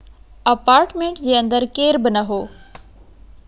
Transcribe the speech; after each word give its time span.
apartment 0.51 1.21
جي 1.25 1.35
اندر 1.41 1.65
ڪير 1.75 1.95
بہ 2.03 2.09
نہ 2.17 2.23
هو 2.31 2.41